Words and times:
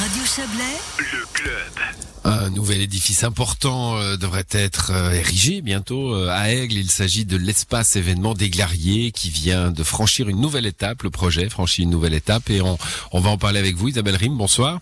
Radio 0.00 0.22
Chablais, 0.24 0.78
Le 0.98 1.26
club. 1.32 1.72
Un 2.22 2.50
nouvel 2.50 2.82
édifice 2.82 3.24
important 3.24 3.96
euh, 3.96 4.16
devrait 4.16 4.46
être 4.52 4.92
euh, 4.92 5.10
érigé 5.10 5.60
bientôt 5.60 6.14
euh, 6.14 6.28
à 6.30 6.50
Aigle. 6.52 6.74
Il 6.74 6.88
s'agit 6.88 7.24
de 7.24 7.36
l'espace 7.36 7.96
événement 7.96 8.34
des 8.34 8.48
Glariers 8.48 9.10
qui 9.10 9.28
vient 9.28 9.72
de 9.72 9.82
franchir 9.82 10.28
une 10.28 10.40
nouvelle 10.40 10.66
étape. 10.66 11.02
Le 11.02 11.10
projet 11.10 11.48
franchit 11.48 11.82
une 11.82 11.90
nouvelle 11.90 12.14
étape 12.14 12.48
et 12.48 12.62
on, 12.62 12.78
on 13.10 13.18
va 13.18 13.30
en 13.30 13.38
parler 13.38 13.58
avec 13.58 13.74
vous. 13.74 13.88
Isabelle 13.88 14.14
Rim, 14.14 14.36
bonsoir. 14.36 14.78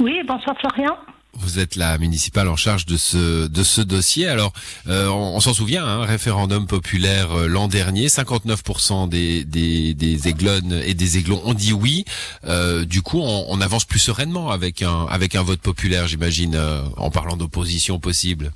Oui, 0.00 0.20
bonsoir 0.26 0.56
Florian. 0.58 0.96
Vous 1.38 1.58
êtes 1.58 1.76
la 1.76 1.96
municipale 1.96 2.48
en 2.48 2.56
charge 2.56 2.84
de 2.84 2.98
ce 2.98 3.46
de 3.46 3.62
ce 3.62 3.80
dossier. 3.80 4.28
Alors, 4.28 4.52
euh, 4.86 5.08
on, 5.08 5.40
s'en 5.40 5.54
souvient, 5.54 5.84
hein, 5.84 6.04
référendum 6.04 6.66
populaire 6.66 7.32
euh, 7.32 7.46
l'an 7.46 7.68
dernier, 7.68 8.08
59% 8.08 9.08
des, 9.08 9.44
des 9.44 9.94
des 9.94 10.28
aiglonnes 10.28 10.82
et 10.84 10.92
des 10.92 11.16
aiglons 11.16 11.40
ont 11.44 11.54
dit 11.54 11.72
oui. 11.72 12.04
Euh, 12.44 12.84
du 12.84 13.00
coup, 13.00 13.20
on, 13.20 13.46
on 13.48 13.60
avance 13.62 13.86
plus 13.86 13.98
sereinement 13.98 14.50
avec 14.50 14.82
un 14.82 15.06
avec 15.06 15.34
un 15.34 15.42
vote 15.42 15.60
populaire, 15.60 16.06
j'imagine, 16.06 16.60
en 16.98 17.10
parlant 17.10 17.36
d'opposition 17.36 17.98
possible. 17.98 18.52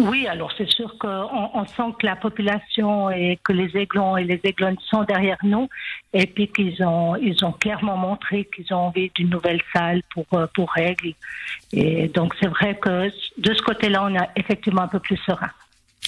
Oui, 0.00 0.26
alors 0.26 0.50
c'est 0.56 0.68
sûr 0.68 0.96
qu'on 0.98 1.50
on 1.54 1.66
sent 1.66 1.94
que 1.98 2.06
la 2.06 2.16
population 2.16 3.10
et 3.10 3.38
que 3.44 3.52
les 3.52 3.76
aiglons 3.76 4.16
et 4.16 4.24
les 4.24 4.40
aiglonnes 4.44 4.78
sont 4.88 5.04
derrière 5.04 5.36
nous 5.42 5.68
et 6.14 6.26
puis 6.26 6.48
qu'ils 6.48 6.82
ont 6.82 7.16
ils 7.16 7.44
ont 7.44 7.52
clairement 7.52 7.98
montré 7.98 8.48
qu'ils 8.54 8.72
ont 8.72 8.86
envie 8.88 9.10
d'une 9.14 9.28
nouvelle 9.28 9.60
salle 9.74 10.02
pour 10.14 10.26
euh, 10.32 10.46
pour 10.54 10.70
règles. 10.70 11.12
Et 11.72 12.08
donc 12.08 12.34
c'est 12.40 12.48
vrai 12.48 12.78
que 12.78 13.10
de 13.36 13.54
ce 13.54 13.62
côté-là, 13.62 14.04
on 14.04 14.14
est 14.14 14.28
effectivement 14.36 14.82
un 14.82 14.88
peu 14.88 15.00
plus 15.00 15.18
serein. 15.18 15.50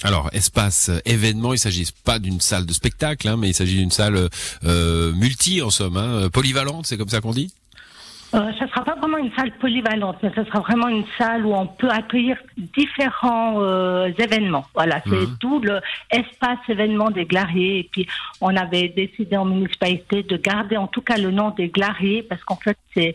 Alors, 0.01 0.29
espace 0.33 0.89
euh, 0.89 0.99
événement, 1.05 1.53
il 1.53 1.59
s'agit 1.59 1.87
pas 2.03 2.19
d'une 2.19 2.41
salle 2.41 2.65
de 2.65 2.73
spectacle, 2.73 3.27
hein, 3.27 3.37
mais 3.37 3.49
il 3.49 3.53
s'agit 3.53 3.77
d'une 3.77 3.91
salle 3.91 4.27
euh, 4.65 5.13
multi 5.13 5.61
en 5.61 5.69
somme, 5.69 5.97
hein, 5.97 6.29
polyvalente, 6.33 6.87
c'est 6.87 6.97
comme 6.97 7.09
ça 7.09 7.21
qu'on 7.21 7.31
dit? 7.31 7.53
Euh, 8.35 8.51
ça 8.57 8.67
sera 8.67 8.83
pas 8.83 8.95
vraiment 8.95 9.19
une 9.19 9.31
salle 9.35 9.51
polyvalente, 9.59 10.17
mais 10.23 10.31
ça 10.33 10.43
sera 10.45 10.59
vraiment 10.61 10.87
une 10.87 11.05
salle 11.19 11.45
où 11.45 11.53
on 11.53 11.67
peut 11.67 11.89
accueillir 11.89 12.37
différents 12.57 13.61
euh, 13.61 14.09
événements. 14.17 14.65
Voilà, 14.73 15.01
c'est 15.07 15.27
Mhm. 15.27 15.37
tout 15.39 15.59
le 15.59 15.79
espace 16.09 16.57
événement 16.67 17.11
des 17.11 17.25
Glariers. 17.25 17.79
Et 17.79 17.89
puis, 17.91 18.07
on 18.41 18.55
avait 18.55 18.87
décidé 18.89 19.37
en 19.37 19.45
municipalité 19.45 20.23
de 20.23 20.35
garder 20.37 20.77
en 20.77 20.87
tout 20.87 21.01
cas 21.01 21.17
le 21.17 21.29
nom 21.29 21.51
des 21.51 21.67
Glariers 21.69 22.23
parce 22.23 22.43
qu'en 22.43 22.55
fait, 22.57 22.77
c'est 22.95 23.13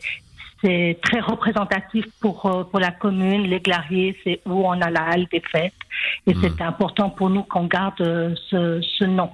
c'est 0.61 0.99
très 1.03 1.21
représentatif 1.21 2.05
pour 2.21 2.47
euh, 2.47 2.65
pour 2.65 2.81
la 2.81 2.91
commune. 2.91 3.43
Les 3.43 3.61
Glariers, 3.61 4.17
c'est 4.25 4.41
où 4.47 4.67
on 4.67 4.81
a 4.81 4.91
la 4.91 5.03
halle 5.03 5.27
des 5.33 5.41
fêtes, 5.41 5.73
et 6.27 6.35
Mhm. 6.35 6.41
c'est 6.43 6.61
important 6.63 7.11
pour 7.11 7.29
nous 7.31 7.43
qu'on 7.45 7.65
garde 7.67 8.01
euh, 8.01 8.35
ce, 8.51 8.81
ce 8.83 9.05
nom. 9.05 9.31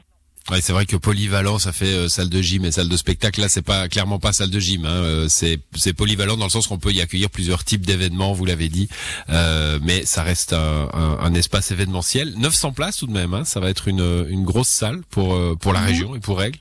Ouais, 0.50 0.60
c'est 0.60 0.74
vrai 0.74 0.84
que 0.84 0.96
polyvalent, 0.96 1.58
ça 1.58 1.72
fait 1.72 1.86
euh, 1.94 2.08
salle 2.08 2.28
de 2.28 2.42
gym 2.42 2.66
et 2.66 2.70
salle 2.70 2.90
de 2.90 2.96
spectacle. 2.98 3.40
Là, 3.40 3.48
c'est 3.48 3.62
pas 3.62 3.88
clairement 3.88 4.18
pas 4.18 4.34
salle 4.34 4.50
de 4.50 4.60
gym. 4.60 4.84
Hein. 4.84 4.90
euh, 4.90 5.26
c'est 5.28 5.58
c'est 5.74 5.94
polyvalent 5.94 6.36
dans 6.36 6.44
le 6.44 6.50
sens 6.50 6.66
qu'on 6.66 6.78
peut 6.78 6.92
y 6.92 7.00
accueillir 7.00 7.30
plusieurs 7.30 7.64
types 7.64 7.86
d'événements. 7.86 8.34
Vous 8.34 8.44
l'avez 8.44 8.68
dit, 8.68 8.88
Euh, 9.30 9.78
mais 9.82 10.04
ça 10.04 10.22
reste 10.22 10.52
un, 10.52 10.88
un- 10.92 11.18
un 11.18 11.34
espace 11.34 11.70
événementiel. 11.70 12.34
900 12.36 12.72
places 12.72 12.98
tout 12.98 13.06
de 13.06 13.12
même. 13.12 13.32
Hein. 13.32 13.44
Ça 13.46 13.58
va 13.60 13.70
être 13.70 13.88
une 13.88 14.26
une 14.28 14.44
grosse 14.44 14.68
salle 14.68 15.00
pour 15.08 15.38
pour 15.58 15.72
la 15.72 15.80
Mhm. 15.80 15.86
région 15.86 16.14
et 16.14 16.20
pour 16.20 16.42
Aigle. 16.42 16.58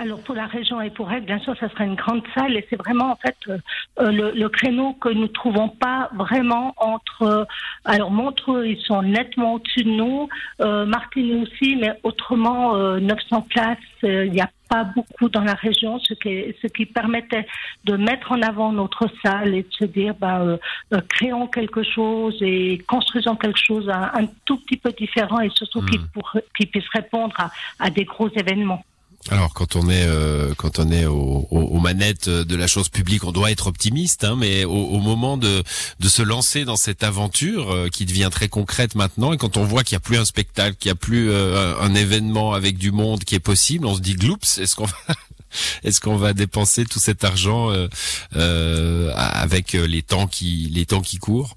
Alors 0.00 0.20
pour 0.20 0.34
la 0.36 0.46
région 0.46 0.80
et 0.80 0.90
pour 0.90 1.10
elle, 1.10 1.24
bien 1.24 1.40
sûr, 1.40 1.56
ça 1.58 1.68
sera 1.70 1.84
une 1.84 1.96
grande 1.96 2.22
salle 2.34 2.56
et 2.56 2.64
c'est 2.70 2.76
vraiment 2.76 3.10
en 3.10 3.16
fait 3.16 3.36
euh, 3.48 3.58
euh, 4.00 4.12
le, 4.12 4.30
le 4.30 4.48
créneau 4.48 4.92
que 4.94 5.08
nous 5.08 5.26
trouvons 5.26 5.68
pas 5.68 6.08
vraiment 6.14 6.72
entre. 6.76 7.22
euh, 7.22 7.44
alors 7.84 8.10
Montreux, 8.12 8.66
ils 8.66 8.80
sont 8.82 9.02
nettement 9.02 9.54
au-dessus 9.54 9.82
de 9.82 9.90
nous, 9.90 10.28
euh, 10.60 10.86
Martigny 10.86 11.42
aussi, 11.42 11.74
mais 11.76 11.92
autrement 12.04 12.76
euh, 12.76 13.00
900 13.00 13.42
places, 13.50 13.78
euh, 14.04 14.26
il 14.26 14.32
n'y 14.32 14.40
a 14.40 14.48
pas 14.68 14.84
beaucoup 14.84 15.28
dans 15.30 15.42
la 15.42 15.54
région, 15.54 15.98
ce 15.98 16.14
qui, 16.14 16.54
ce 16.62 16.66
qui 16.68 16.84
permettait 16.86 17.46
de 17.84 17.96
mettre 17.96 18.30
en 18.32 18.42
avant 18.42 18.70
notre 18.70 19.06
salle 19.24 19.54
et 19.54 19.62
de 19.62 19.72
se 19.72 19.84
dire, 19.84 20.14
ben, 20.20 20.40
euh, 20.42 20.56
euh, 20.94 21.00
créons 21.08 21.46
quelque 21.48 21.82
chose 21.82 22.36
et 22.42 22.78
construisons 22.86 23.34
quelque 23.34 23.58
chose 23.58 23.88
un, 23.88 24.10
un 24.14 24.26
tout 24.44 24.58
petit 24.58 24.76
peu 24.76 24.92
différent 24.92 25.40
et 25.40 25.48
surtout 25.50 25.80
qui, 25.86 25.98
pour- 26.12 26.36
qui 26.56 26.66
puisse 26.66 26.88
répondre 26.90 27.34
à, 27.38 27.50
à 27.80 27.90
des 27.90 28.04
gros 28.04 28.28
événements. 28.28 28.84
Alors 29.30 29.52
quand 29.52 29.76
on 29.76 29.90
est 29.90 30.06
euh, 30.06 30.54
quand 30.56 30.78
on 30.78 30.90
est 30.90 31.04
au- 31.04 31.46
au- 31.50 31.60
aux 31.60 31.80
manettes 31.80 32.28
de 32.30 32.56
la 32.56 32.66
chose 32.66 32.88
publique, 32.88 33.24
on 33.24 33.32
doit 33.32 33.50
être 33.50 33.66
optimiste, 33.66 34.24
hein, 34.24 34.36
mais 34.38 34.64
au, 34.64 34.98
moment 35.00 35.36
de 35.36 35.62
de 36.00 36.08
se 36.08 36.22
lancer 36.22 36.64
dans 36.64 36.76
cette 36.76 37.02
aventure 37.02 37.70
euh, 37.74 37.88
qui 37.88 38.06
devient 38.06 38.30
très 38.32 38.48
concrète 38.48 38.94
maintenant, 38.94 39.32
et 39.34 39.36
quand 39.36 39.56
on 39.58 39.64
voit 39.64 39.84
qu'il 39.84 39.96
n'y 39.96 39.98
a 39.98 40.06
plus 40.06 40.16
un 40.16 40.24
spectacle, 40.24 40.76
qu'il 40.78 40.88
n'y 40.88 40.92
a 40.92 40.96
plus 40.96 41.30
euh, 41.30 41.74
un, 41.80 41.94
événement 41.94 42.54
avec 42.54 42.78
du 42.78 42.90
monde 42.90 43.24
qui 43.24 43.34
est 43.34 43.40
possible, 43.40 43.86
on 43.86 43.96
se 43.96 44.00
dit 44.00 44.14
gloups, 44.14 44.38
est-ce 44.58 44.74
qu'on 44.74 44.86
va 44.86 44.96
est-ce 45.84 46.00
qu'on 46.00 46.16
va 46.16 46.32
dépenser 46.32 46.86
tout 46.86 47.00
cet 47.00 47.22
argent 47.24 47.70
avec 48.32 49.72
les 49.72 50.02
temps 50.02 50.26
qui 50.26 50.70
les 50.72 50.86
temps 50.86 51.02
qui 51.02 51.18
courent? 51.18 51.56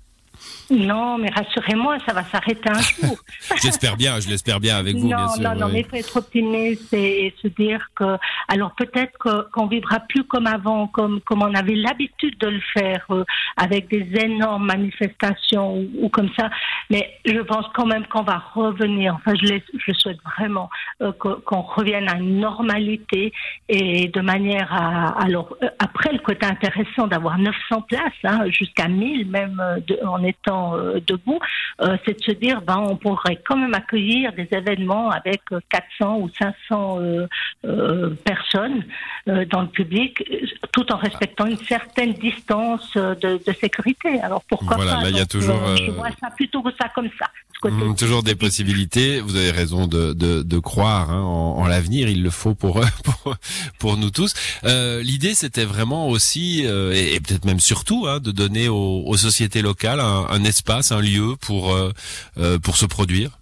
Non, 0.72 1.18
mais 1.18 1.30
rassurez-moi, 1.30 1.98
ça 2.08 2.14
va 2.14 2.24
s'arrêter 2.24 2.70
un 2.70 2.80
jour. 3.08 3.18
J'espère 3.62 3.98
bien, 3.98 4.20
je 4.20 4.30
l'espère 4.30 4.60
bien 4.60 4.78
avec 4.78 4.96
vous, 4.96 5.08
non, 5.10 5.18
bien 5.18 5.28
sûr. 5.28 5.44
non, 5.44 5.56
non, 5.56 5.66
ouais. 5.68 5.72
mais 5.74 5.80
il 5.82 5.86
faut 5.86 5.96
être 5.98 6.18
optimiste 6.18 6.94
et, 6.94 7.26
et 7.28 7.36
se 7.42 7.48
dire 7.50 7.88
que, 7.96 8.18
alors 8.48 8.72
peut-être 8.76 9.18
qu'on 9.52 9.68
vivra 9.68 10.00
plus 10.00 10.24
comme 10.24 10.48
avant, 10.48 10.88
comme, 10.88 11.20
comme 11.22 11.42
on 11.42 11.54
avait 11.54 11.76
l'habitude 11.76 12.38
de 12.40 12.48
le 12.48 12.62
faire, 12.74 13.06
euh, 13.10 13.26
avec 13.58 13.90
des 13.90 14.08
énormes 14.24 14.66
manifestations 14.66 15.76
ou, 15.78 15.90
ou 16.06 16.10
comme 16.10 16.30
ça. 16.40 16.50
Mais 16.90 17.12
je 17.26 17.40
pense 17.42 17.66
quand 17.74 17.86
même 17.86 18.06
qu'on 18.08 18.24
va 18.24 18.42
revenir. 18.54 19.16
Enfin, 19.16 19.34
je, 19.42 19.56
je 19.86 19.94
souhaite 19.94 20.20
vraiment 20.38 20.70
euh, 21.02 21.12
qu'on 21.12 21.62
revienne 21.62 22.08
à 22.10 22.16
une 22.18 22.40
normalité 22.40 23.34
et 23.68 24.08
de 24.08 24.22
manière 24.22 24.72
à. 24.74 25.22
Alors 25.22 25.56
euh, 25.64 25.68
après, 25.80 26.12
le 26.14 26.20
côté 26.20 26.46
intéressant 26.46 27.08
d'avoir 27.08 27.38
900 27.38 27.82
places, 27.82 28.02
hein, 28.24 28.50
jusqu'à 28.50 28.88
1000 28.88 29.28
même 29.30 29.62
de- 29.88 30.00
en 30.06 30.24
étant 30.24 30.61
euh, 30.76 31.00
debout, 31.06 31.40
euh, 31.82 31.98
c'est 32.06 32.20
de 32.20 32.24
se 32.24 32.32
dire, 32.32 32.62
ben, 32.62 32.78
on 32.78 32.96
pourrait 32.96 33.40
quand 33.46 33.58
même 33.58 33.74
accueillir 33.74 34.34
des 34.34 34.48
événements 34.52 35.10
avec 35.10 35.42
euh, 35.52 35.60
400 35.70 36.20
ou 36.20 36.30
500 36.40 37.00
euh, 37.00 37.28
euh, 37.66 38.10
personnes 38.24 38.84
euh, 39.28 39.46
dans 39.46 39.62
le 39.62 39.68
public, 39.68 40.24
euh, 40.32 40.46
tout 40.72 40.92
en 40.92 40.98
respectant 40.98 41.46
une 41.46 41.58
certaine 41.58 42.14
distance 42.14 42.92
euh, 42.96 43.16
de, 43.16 43.40
de 43.46 43.54
sécurité. 43.54 44.20
Alors 44.22 44.44
pourquoi 44.44 44.78
Voilà, 44.78 44.96
pas? 44.96 45.04
là, 45.04 45.10
y 45.10 45.20
a 45.20 45.26
toujours, 45.26 45.62
euh, 45.64 45.76
Je 45.76 45.92
euh, 45.92 45.94
vois 45.94 46.10
ça 46.20 46.30
plutôt 46.36 46.62
que 46.62 46.72
ça 46.80 46.90
comme 46.90 47.10
ça. 47.20 47.28
Côté- 47.62 47.76
Hum, 47.82 47.96
toujours 47.96 48.24
des 48.24 48.36
possibilités. 48.36 49.22
Vous 49.22 49.36
avez 49.36 49.52
raison 49.52 49.88
de, 49.88 50.14
de, 50.14 50.42
de 50.44 50.60
croire 50.60 51.12
hein, 51.12 51.22
en, 51.22 51.58
en 51.60 51.68
l'avenir. 51.68 52.10
Il 52.10 52.22
le 52.24 52.30
faut 52.30 52.54
pour 52.56 52.82
pour, 53.04 53.36
pour 53.80 53.98
nous 53.98 54.10
tous. 54.10 54.34
Euh, 54.66 55.02
L'idée, 55.02 55.36
c'était 55.36 55.66
vraiment 55.66 56.10
aussi, 56.10 56.66
euh, 56.66 56.94
et, 56.94 57.14
et 57.16 57.20
peut-être 57.20 57.46
même 57.46 57.60
surtout, 57.60 58.06
hein, 58.08 58.20
de 58.20 58.32
donner 58.32 58.68
aux, 58.68 59.04
aux 59.06 59.18
sociétés 59.18 59.62
locales 59.62 60.00
un, 60.00 60.26
un 60.30 60.44
espace, 60.44 60.92
un 60.92 61.02
lieu 61.02 61.36
pour 61.40 61.74
euh, 61.74 61.92
euh, 62.38 62.60
pour 62.60 62.78
se 62.78 62.86
produire. 62.86 63.38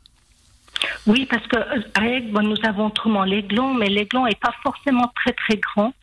Oui, 1.08 1.26
parce 1.26 1.46
que 1.48 1.58
euh, 1.58 1.82
à 1.96 2.20
bon, 2.32 2.44
nous 2.44 2.58
avons 2.64 2.88
autrement 2.88 3.24
l'aiglon, 3.24 3.74
mais 3.74 3.88
l'aiglon 3.88 4.28
est 4.28 4.40
pas 4.40 4.54
forcément 4.64 5.12
très 5.16 5.34
très 5.34 5.58
grand, 5.58 5.94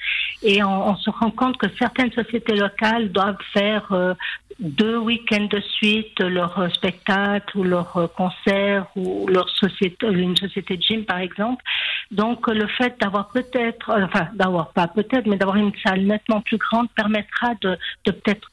et 0.42 0.62
on, 0.62 0.96
se 0.96 1.10
rend 1.10 1.30
compte 1.30 1.56
que 1.56 1.66
certaines 1.78 2.12
sociétés 2.12 2.56
locales 2.56 3.10
doivent 3.10 3.38
faire 3.52 3.86
euh, 3.92 4.14
deux 4.58 4.96
week-ends 4.96 5.48
de 5.50 5.60
suite 5.60 6.18
leur 6.20 6.58
euh, 6.58 6.68
spectacle 6.70 7.58
ou 7.58 7.64
leur 7.64 7.96
euh, 7.96 8.06
concert 8.06 8.86
ou 8.96 9.26
leur 9.28 9.48
société, 9.50 10.06
une 10.06 10.36
société 10.36 10.76
de 10.76 10.82
gym 10.82 11.04
par 11.04 11.18
exemple. 11.18 11.62
Donc 12.10 12.48
euh, 12.48 12.54
le 12.54 12.66
fait 12.66 12.98
d'avoir 13.00 13.28
peut-être, 13.28 13.90
euh, 13.90 14.04
enfin 14.04 14.28
d'avoir 14.34 14.72
pas 14.72 14.88
peut-être, 14.88 15.26
mais 15.26 15.36
d'avoir 15.36 15.56
une 15.56 15.72
salle 15.84 16.02
nettement 16.02 16.40
plus 16.40 16.58
grande 16.58 16.88
permettra 16.90 17.54
de, 17.60 17.76
peut-être 18.04 18.48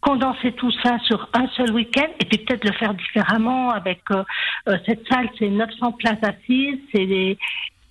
condenser 0.00 0.52
tout 0.52 0.72
ça 0.82 0.98
sur 1.04 1.28
un 1.32 1.46
seul 1.56 1.70
week-end 1.72 2.08
et 2.18 2.24
puis 2.24 2.38
peut-être 2.38 2.64
le 2.64 2.72
faire 2.72 2.94
différemment 2.94 3.70
avec 3.70 4.00
euh, 4.10 4.24
euh, 4.68 4.76
cette 4.86 5.06
salle, 5.08 5.28
c'est 5.38 5.48
900 5.48 5.92
places 5.92 6.22
assises, 6.22 6.78
c'est 6.92 7.06
des 7.06 7.38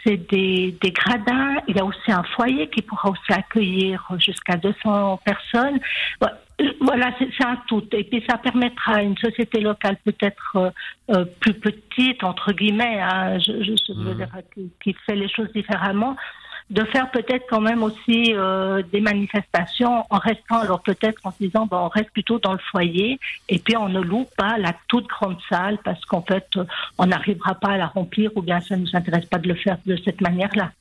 c'est 0.03 0.17
des, 0.29 0.75
des 0.81 0.91
gradins. 0.91 1.57
Il 1.67 1.75
y 1.75 1.79
a 1.79 1.85
aussi 1.85 2.11
un 2.11 2.23
foyer 2.23 2.67
qui 2.69 2.81
pourra 2.81 3.09
aussi 3.09 3.31
accueillir 3.31 4.03
jusqu'à 4.17 4.57
200 4.57 5.19
personnes. 5.23 5.79
Voilà, 6.19 6.37
Voilà, 6.79 7.13
c'est 7.19 7.46
un 7.46 7.57
tout. 7.67 7.84
Et 7.91 8.03
puis 8.03 8.23
ça 8.29 8.37
permettra 8.37 8.96
à 8.96 9.01
une 9.01 9.17
société 9.17 9.59
locale 9.61 9.97
peut-être 10.03 10.55
euh, 10.55 10.69
euh, 11.11 11.25
plus 11.40 11.53
petite, 11.53 12.23
entre 12.23 12.51
guillemets, 12.51 12.99
hein, 12.99 13.37
je, 13.40 13.63
je, 13.63 13.73
je 13.87 13.93
veux 13.93 14.16
dire, 14.16 14.29
qui, 14.53 14.72
qui 14.84 14.96
fait 15.05 15.16
les 15.16 15.29
choses 15.29 15.51
différemment, 15.53 16.16
de 16.72 16.84
faire 16.85 17.12
peut-être 17.12 17.46
quand 17.50 17.62
même 17.62 17.84
aussi 17.84 18.34
euh, 18.34 18.82
des 18.94 19.02
manifestations 19.02 20.06
en 20.09 20.18
restant 20.18 20.59
alors 20.59 20.82
peut-être 20.82 21.20
en 21.26 21.32
se 21.32 21.38
disant 21.40 21.66
bon, 21.66 21.78
on 21.78 21.90
reste 21.90 22.12
plutôt 22.12 22.40
dans 22.40 22.53
le 22.53 22.59
foyer 22.72 23.20
et 23.50 23.59
puis 23.59 23.76
on 23.78 23.90
ne 23.90 24.00
loue 24.02 24.26
pas 24.38 24.58
la 24.58 24.73
toute 24.88 25.06
grande 25.08 25.38
salle 25.50 25.78
parce 25.84 26.03
qu'en 26.06 26.22
fait 26.22 26.47
on 26.97 27.06
n'arrivera 27.08 27.56
pas 27.56 27.72
à 27.73 27.78
la 27.78 27.88
remplir 27.88 28.32
ou 28.35 28.41
bien 28.41 28.62
ça 28.62 28.78
ne 28.78 28.82
nous 28.84 28.90
intéresse 28.94 29.26
pas 29.26 29.38
de 29.38 29.50
le 29.50 29.56
faire 29.56 29.78
de 29.85 29.97
cette 30.06 30.22
manière-là. 30.22 30.72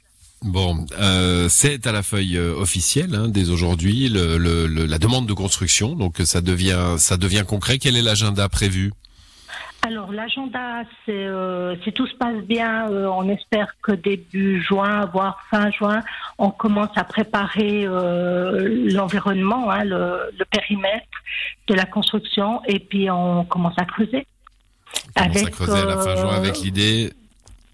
Bon, 0.42 0.86
euh, 0.98 1.48
c'est 1.50 1.86
à 1.86 1.92
la 1.92 2.02
feuille 2.02 2.38
euh, 2.38 2.54
officielle 2.54 3.14
hein, 3.14 3.28
dès 3.28 3.50
aujourd'hui 3.50 4.08
le, 4.08 4.38
le- 4.38 4.66
le- 4.66 4.86
la 4.86 4.98
demande 4.98 5.26
de 5.26 5.34
construction, 5.34 5.94
donc 5.96 6.16
ça 6.24 6.40
devient 6.40 6.94
ça 6.98 7.16
devient 7.18 7.44
concret. 7.46 7.78
Quel 7.78 7.96
est 7.96 8.02
l'agenda 8.02 8.48
prévu? 8.48 8.92
Alors 9.82 10.12
l'agenda, 10.12 10.82
c'est 11.06 11.12
euh, 11.12 11.74
si 11.82 11.92
tout 11.92 12.06
se 12.06 12.14
passe 12.14 12.42
bien, 12.42 12.90
euh, 12.90 13.06
on 13.06 13.28
espère 13.28 13.74
que 13.82 13.92
début 13.92 14.62
juin, 14.62 15.06
voire 15.06 15.42
fin 15.50 15.70
juin, 15.70 16.02
on 16.38 16.50
commence 16.50 16.90
à 16.96 17.04
préparer 17.04 17.86
euh, 17.86 18.88
l'environnement, 18.92 19.70
hein, 19.70 19.84
le, 19.84 20.30
le, 20.38 20.44
périmètre 20.44 21.06
de 21.66 21.74
la 21.74 21.86
construction, 21.86 22.60
et 22.66 22.78
puis 22.78 23.10
on 23.10 23.44
commence 23.44 23.78
à 23.78 23.86
creuser. 23.86 24.26
On 25.16 25.22
commence 25.22 25.46
à 25.46 25.50
creuser 25.50 25.78
à 25.80 25.84
la 25.86 25.96
fin 25.96 26.16
juin 26.16 26.36
avec 26.36 26.58
l'idée 26.58 27.10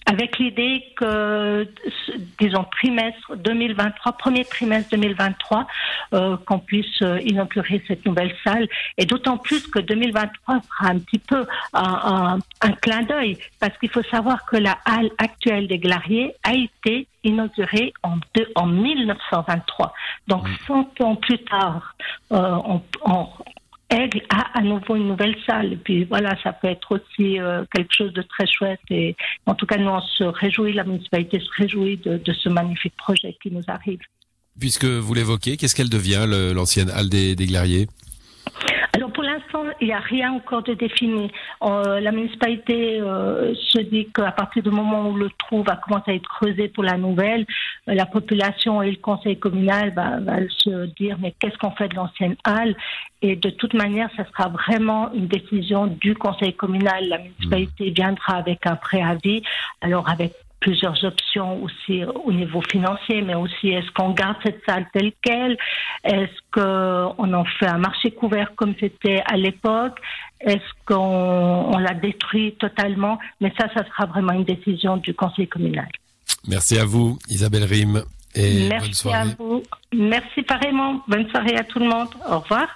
avec 0.07 0.39
l'idée 0.39 0.85
que, 0.97 1.69
disons, 2.41 2.65
trimestre 2.65 3.37
2023, 3.37 4.13
premier 4.13 4.45
trimestre 4.45 4.91
2023, 4.93 5.67
euh, 6.15 6.37
qu'on 6.47 6.61
puisse 6.61 7.03
euh, 7.03 7.21
inaugurer 7.23 7.83
cette 7.89 8.07
nouvelle 8.07 8.33
salle. 8.45 8.69
Et 8.99 9.05
d'autant 9.05 9.37
plus 9.37 9.67
que 9.67 9.81
2023 9.81 10.61
sera 10.63 10.91
un 10.93 10.99
petit 11.01 11.19
peu 11.19 11.45
un, 11.75 12.39
un, 12.61 12.73
clin 12.73 13.03
d'œil, 13.03 13.37
parce 13.59 13.77
qu'il 13.79 13.91
faut 13.91 14.05
savoir 14.05 14.47
que 14.47 14.57
la 14.57 14.79
halle 14.85 15.11
actuelle 15.19 15.67
des 15.67 15.79
Glariers 15.79 16.35
a 16.45 16.55
été 16.55 17.09
inaugurée 17.25 17.93
en, 18.05 18.19
deux, 18.35 18.49
en 18.55 18.67
1923. 18.67 19.93
Donc, 20.29 20.47
100 20.69 21.01
mmh. 21.01 21.03
ans 21.03 21.17
plus 21.17 21.39
tard, 21.39 21.97
euh, 22.33 22.57
on, 22.65 22.83
on, 23.05 23.29
Aigle 23.89 24.23
a 24.31 24.59
à 24.59 24.63
nouveau 24.63 24.97
une 24.97 25.09
nouvelle 25.09 25.37
salle. 25.47 25.75
Et 25.75 25.77
puis 25.77 26.05
voilà, 26.05 26.37
ça 26.43 26.53
peut 26.53 26.69
être 26.69 26.93
aussi 26.93 27.41
euh, 27.41 27.65
quelque 27.73 27.95
chose 27.95 28.13
de 28.13 28.23
très 28.23 28.47
chouette. 28.47 28.81
Et 28.91 29.17
en 29.47 29.55
tout 29.55 29.67
cas, 29.67 29.77
nous, 29.79 29.89
on 29.89 30.01
se 30.01 30.25
réjouit, 30.25 30.73
la 30.73 30.85
municipalité 30.85 31.39
se 31.41 31.63
réjouit 31.63 31.97
de, 31.99 32.21
ce 32.33 32.49
magnifique 32.49 32.97
projet 32.97 33.37
qui 33.43 33.51
nous 33.51 33.63
arrive. 33.69 34.01
Puisque 34.59 34.85
vous 34.87 35.15
l'évoquez, 35.15 35.57
qu'est-ce 35.57 35.75
qu'elle 35.75 35.91
devient, 35.91 36.27
l'ancienne 36.55 36.91
halle 36.91 37.09
des, 37.09 37.37
des 37.37 37.47
Glariers? 37.47 37.87
L'instant, 39.37 39.65
il 39.81 39.89
n'y 39.89 39.93
a 39.93 40.01
rien 40.01 40.33
encore 40.33 40.63
de 40.63 40.75
défini. 40.75 41.31
Euh, 41.63 42.01
la 42.01 42.13
municipalité 42.13 43.01
euh, 43.01 43.55
se 43.55 43.81
dit 43.81 44.09
qu'à 44.15 44.33
partir 44.33 44.63
du 44.63 44.71
moment 44.71 45.09
où 45.09 45.17
le 45.17 45.31
trou 45.39 45.63
va 45.63 45.77
commencer 45.77 46.13
à 46.13 46.15
être 46.15 46.29
creusé 46.29 46.69
pour 46.69 46.85
la 46.85 46.97
nouvelle, 46.97 47.47
euh, 47.89 47.95
la 47.95 48.07
population 48.07 48.83
et 48.83 48.91
le 48.91 48.97
conseil 48.97 49.39
communal 49.39 49.93
va, 49.95 50.21
va 50.21 50.39
se 50.49 50.87
dire 50.97 51.17
mais 51.21 51.35
qu'est-ce 51.39 51.59
qu'on 51.59 51.73
fait 51.73 51.89
de 51.89 51.95
l'ancienne 51.95 52.37
halle? 52.45 52.77
Et 53.23 53.37
de 53.37 53.51
toute 53.51 53.75
manière, 53.75 54.11
ce 54.17 54.23
sera 54.25 54.49
vraiment 54.49 55.13
une 55.13 55.27
décision 55.27 55.87
du 55.87 56.15
conseil 56.15 56.55
communal. 56.55 57.09
La 57.09 57.19
municipalité 57.19 57.91
viendra 57.91 58.37
avec 58.37 58.67
un 58.67 58.77
préavis, 58.77 59.43
alors 59.81 60.09
avec 60.09 60.35
plusieurs 60.61 61.05
options 61.05 61.63
aussi 61.63 62.05
au 62.05 62.33
niveau 62.33 62.61
financier, 62.63 63.23
mais 63.23 63.35
aussi 63.35 63.69
est-ce 63.69 63.91
qu'on 63.93 64.11
garde 64.11 64.37
cette 64.45 64.63
salle 64.67 64.87
telle 64.93 65.13
qu'elle? 65.23 65.57
Est-ce 66.05 66.39
qu'on 66.51 67.33
en 67.35 67.45
fait 67.45 67.67
un 67.67 67.79
marché 67.79 68.11
couvert 68.11 68.53
comme 68.57 68.75
c'était 68.81 69.23
à 69.27 69.37
l'époque? 69.37 69.99
Est-ce 70.41 70.71
qu'on 70.87 71.77
la 71.79 71.95
détruit 71.95 72.55
totalement? 72.59 73.19
Mais 73.41 73.53
ça, 73.59 73.69
ça 73.75 73.85
sera 73.87 74.07
vraiment 74.07 74.33
une 74.33 74.45
décision 74.45 74.97
du 74.97 75.15
conseil 75.15 75.49
communal. 75.49 75.89
Merci 76.49 76.79
à 76.79 76.85
vous, 76.85 77.19
Isabelle 77.29 77.65
Rime. 77.65 78.03
Et 78.35 78.69
Merci 78.69 78.87
bonne 78.87 78.95
soirée. 78.95 79.31
à 79.31 79.35
vous. 79.39 79.63
Merci 79.95 80.43
pareillement. 80.43 81.03
Bonne 81.09 81.29
soirée 81.31 81.57
à 81.57 81.65
tout 81.65 81.79
le 81.79 81.89
monde. 81.89 82.09
Au 82.31 82.39
revoir. 82.41 82.69